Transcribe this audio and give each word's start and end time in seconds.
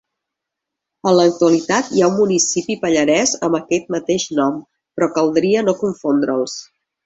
En 1.11 1.17
l'actualitat 1.19 1.91
hi 1.97 2.01
ha 2.05 2.07
un 2.13 2.15
municipi 2.21 2.79
pallarès 2.87 3.35
amb 3.49 3.61
aquest 3.61 3.95
mateix 3.99 4.27
nom, 4.41 4.59
però 4.97 5.15
caldria 5.21 5.67
no 5.71 5.81
confondre'ls. 5.87 6.61